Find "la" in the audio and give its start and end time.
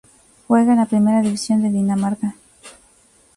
0.79-0.87